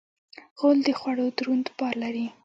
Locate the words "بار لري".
1.77-2.27